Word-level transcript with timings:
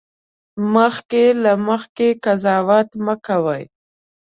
مخکې 0.73 1.23
له 1.43 1.53
مخکې 1.67 2.07
قضاوت 2.23 2.89
مه 3.05 3.15
کوئ 3.25 3.63